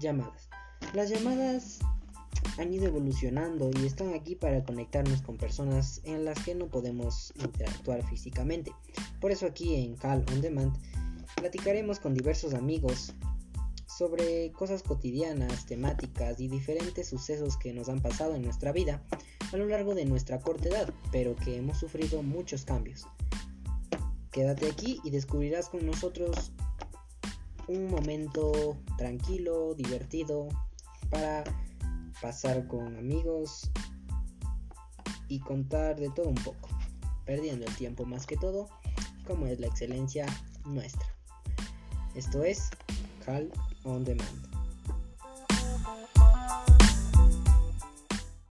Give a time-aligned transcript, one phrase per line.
[0.00, 0.48] Llamadas.
[0.94, 1.80] Las llamadas
[2.58, 7.32] han ido evolucionando y están aquí para conectarnos con personas en las que no podemos
[7.36, 8.72] interactuar físicamente.
[9.20, 10.76] Por eso aquí en Call on Demand
[11.36, 13.12] platicaremos con diversos amigos
[13.86, 19.02] sobre cosas cotidianas, temáticas y diferentes sucesos que nos han pasado en nuestra vida
[19.52, 23.06] a lo largo de nuestra corta edad, pero que hemos sufrido muchos cambios.
[24.30, 26.52] Quédate aquí y descubrirás con nosotros
[27.68, 30.48] un momento tranquilo, divertido,
[31.10, 31.44] para
[32.20, 33.70] pasar con amigos
[35.28, 36.68] y contar de todo un poco,
[37.24, 38.68] perdiendo el tiempo más que todo,
[39.26, 40.26] como es la excelencia
[40.64, 41.06] nuestra.
[42.14, 42.70] Esto es
[43.24, 43.50] Cal
[43.84, 44.57] on Demand.